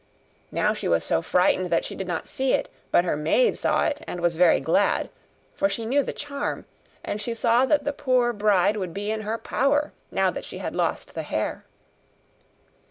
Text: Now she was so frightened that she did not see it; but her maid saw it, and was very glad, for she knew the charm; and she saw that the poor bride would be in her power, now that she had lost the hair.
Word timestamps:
Now 0.51 0.73
she 0.73 0.87
was 0.87 1.03
so 1.03 1.21
frightened 1.21 1.67
that 1.69 1.85
she 1.85 1.93
did 1.93 2.07
not 2.07 2.25
see 2.25 2.53
it; 2.53 2.69
but 2.91 3.05
her 3.05 3.15
maid 3.15 3.55
saw 3.55 3.85
it, 3.85 4.03
and 4.07 4.19
was 4.19 4.35
very 4.35 4.59
glad, 4.59 5.11
for 5.53 5.69
she 5.69 5.85
knew 5.85 6.01
the 6.01 6.11
charm; 6.11 6.65
and 7.03 7.21
she 7.21 7.35
saw 7.35 7.65
that 7.67 7.83
the 7.83 7.93
poor 7.93 8.33
bride 8.33 8.77
would 8.77 8.95
be 8.95 9.11
in 9.11 9.21
her 9.21 9.37
power, 9.37 9.93
now 10.09 10.31
that 10.31 10.43
she 10.43 10.57
had 10.57 10.73
lost 10.75 11.13
the 11.13 11.21
hair. 11.21 11.65